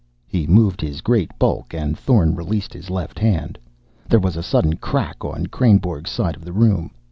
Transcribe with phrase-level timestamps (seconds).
[0.25, 3.59] He moved his great bulk, and Thorn released his left hand.
[4.09, 6.89] There was a sudden crack on Kreynborg's side of the room.